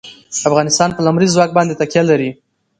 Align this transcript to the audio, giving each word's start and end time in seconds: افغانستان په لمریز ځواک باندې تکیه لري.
افغانستان 0.49 0.89
په 0.93 1.01
لمریز 1.05 1.31
ځواک 1.35 1.51
باندې 1.57 1.77
تکیه 1.81 2.03
لري. 2.09 2.29